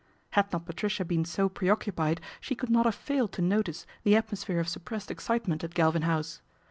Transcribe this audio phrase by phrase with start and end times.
[0.31, 4.59] Had not Patricia been so preoccupied, she could lot have failed to notice the atmosphere
[4.59, 6.41] of sup pressed excitement at Galvin House.